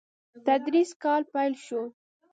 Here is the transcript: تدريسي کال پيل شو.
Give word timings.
تدريسي 0.45 0.93
کال 1.03 1.21
پيل 1.33 1.53
شو. 1.65 1.81